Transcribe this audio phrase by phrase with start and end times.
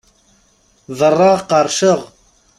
[0.97, 1.99] Berraɣ qerrceɣ!